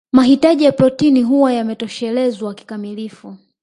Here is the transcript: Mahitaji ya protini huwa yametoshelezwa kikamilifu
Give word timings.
Mahitaji 0.11 0.63
ya 0.63 0.71
protini 0.71 1.23
huwa 1.23 1.53
yametoshelezwa 1.53 2.53
kikamilifu 2.53 3.37